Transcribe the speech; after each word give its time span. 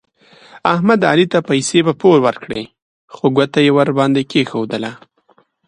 احمد 0.73 0.99
علي 1.11 1.25
ته 1.33 1.39
پیسې 1.49 1.79
په 1.87 1.93
پور 2.01 2.17
ورکړلې 2.27 2.65
خو 3.13 3.25
ګوته 3.35 3.59
یې 3.65 3.71
ور 3.77 3.89
باندې 3.99 4.21
کېښودله. 4.31 4.91